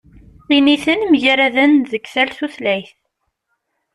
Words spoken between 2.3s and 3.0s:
tutlayt.